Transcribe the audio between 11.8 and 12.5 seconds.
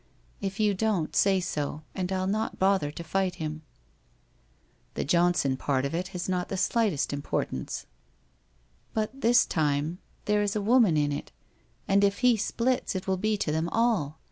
and if he